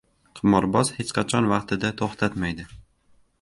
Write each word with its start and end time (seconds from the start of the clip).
•Qimorboz 0.37 0.89
hech 0.95 1.11
qachon 1.17 1.49
vaqtida 1.51 1.93
to‘xtatmaydi. 2.01 2.67